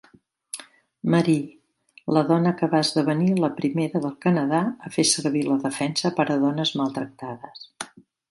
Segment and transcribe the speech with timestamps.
[1.15, 1.41] Marie,
[2.17, 6.27] la dona que va esdevenir la primera del Canadà a fer servir la defensa per
[6.37, 7.65] a dones maltractades.